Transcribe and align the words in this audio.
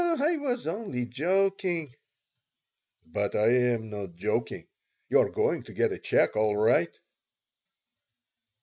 "Oh, 0.03 0.17
I 0.19 0.35
was 0.37 0.65
only 0.65 1.05
joking." 1.05 1.93
"But 3.05 3.35
I 3.35 3.49
am 3.49 3.91
not 3.91 4.15
joking. 4.15 4.65
You're 5.11 5.29
going 5.29 5.61
to 5.65 5.73
get 5.73 5.93
a 5.93 5.99
check, 5.99 6.35
all 6.35 6.57
right." 6.57 6.97